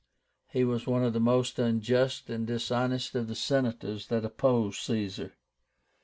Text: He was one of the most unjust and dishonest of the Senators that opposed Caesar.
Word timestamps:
He 0.47 0.63
was 0.63 0.87
one 0.87 1.03
of 1.03 1.13
the 1.13 1.19
most 1.19 1.59
unjust 1.59 2.27
and 2.27 2.47
dishonest 2.47 3.13
of 3.13 3.27
the 3.27 3.35
Senators 3.35 4.07
that 4.07 4.25
opposed 4.25 4.79
Caesar. 4.79 5.33